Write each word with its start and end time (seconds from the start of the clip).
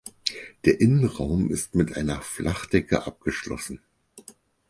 Der 0.65 0.81
Innenraum 0.81 1.51
ist 1.51 1.75
mit 1.75 1.95
einer 1.95 2.21
Flachdecke 2.23 3.05
abgeschlossen. 3.05 3.81